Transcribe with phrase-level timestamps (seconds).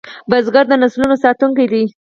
[0.29, 1.83] بزګر د نسلونو ساتونکی دی